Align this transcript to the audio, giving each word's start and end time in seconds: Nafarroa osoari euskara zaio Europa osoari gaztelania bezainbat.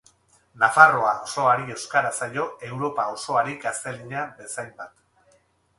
Nafarroa 0.61 1.11
osoari 1.27 1.75
euskara 1.75 2.11
zaio 2.21 2.47
Europa 2.71 3.07
osoari 3.19 3.55
gaztelania 3.69 4.27
bezainbat. 4.41 4.99